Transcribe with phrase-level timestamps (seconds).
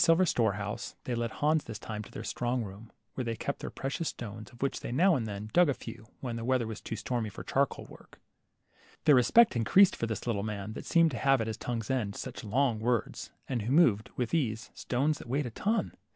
[0.03, 3.59] silver store house, they led Hans this time to their strong room, where they kept
[3.59, 6.65] their precious stones, of which they now and then dug a few when the weather
[6.65, 8.17] was too stormy for charcoal work.
[8.17, 8.87] LITTLE HANS.
[8.89, 11.57] 39 Their respect had increased for this little man that seemed to have at his
[11.57, 15.93] tongue's end such long words, and who moved, with ease, stones that weighed a ton